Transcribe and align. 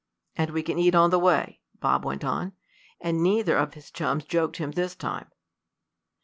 "And 0.35 0.49
we 0.49 0.63
can 0.63 0.79
eat 0.79 0.95
on 0.95 1.11
the 1.11 1.19
way," 1.19 1.59
Bob 1.79 2.05
went 2.05 2.23
on; 2.23 2.53
and 2.99 3.21
neither 3.21 3.55
of 3.55 3.75
his 3.75 3.91
chums 3.91 4.25
joked 4.25 4.57
him 4.57 4.71
this 4.71 4.95
time. 4.95 5.27